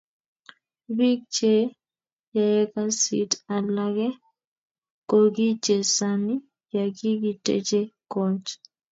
[0.97, 1.53] Bik che
[2.35, 4.07] yaekasit alake
[5.09, 6.35] kokichesani
[6.75, 7.79] yakikiteche
[8.13, 8.43] kot.